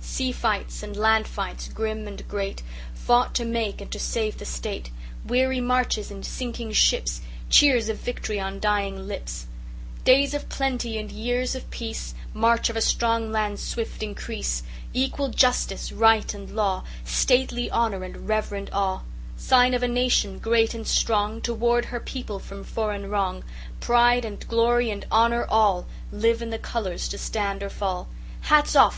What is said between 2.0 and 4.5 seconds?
and great, Fought to make and to save the